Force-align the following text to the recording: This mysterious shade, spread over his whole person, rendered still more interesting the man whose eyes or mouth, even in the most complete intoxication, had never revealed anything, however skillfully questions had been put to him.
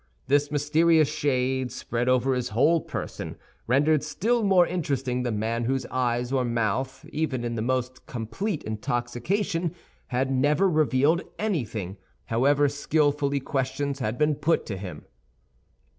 This 0.25 0.49
mysterious 0.49 1.07
shade, 1.07 1.71
spread 1.71 2.09
over 2.09 2.33
his 2.33 2.49
whole 2.49 2.81
person, 2.81 3.37
rendered 3.67 4.01
still 4.03 4.43
more 4.43 4.65
interesting 4.65 5.21
the 5.21 5.31
man 5.31 5.65
whose 5.65 5.85
eyes 5.91 6.31
or 6.31 6.43
mouth, 6.43 7.05
even 7.11 7.43
in 7.43 7.53
the 7.53 7.61
most 7.61 8.07
complete 8.07 8.63
intoxication, 8.63 9.75
had 10.07 10.31
never 10.31 10.67
revealed 10.67 11.21
anything, 11.37 11.97
however 12.25 12.67
skillfully 12.67 13.39
questions 13.41 13.99
had 13.99 14.17
been 14.17 14.33
put 14.33 14.65
to 14.65 14.75
him. 14.77 15.05